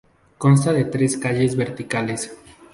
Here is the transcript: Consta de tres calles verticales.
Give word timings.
Consta 0.39 0.73
de 0.73 0.85
tres 0.85 1.15
calles 1.15 1.55
verticales. 1.55 2.35